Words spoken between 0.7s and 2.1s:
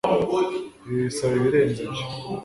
ibi bisaba ibirenze ibyo